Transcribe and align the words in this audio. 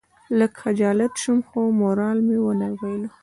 لږ 0.37 0.51
خجالت 0.61 1.13
شوم 1.21 1.39
خو 1.47 1.59
مورال 1.81 2.17
مې 2.27 2.37
ونه 2.41 2.67
بایلود. 2.77 3.11